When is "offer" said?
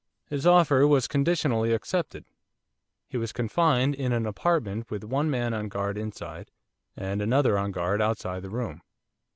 0.47-0.87